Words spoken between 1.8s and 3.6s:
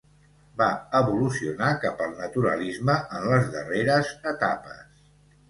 cap al naturalisme en les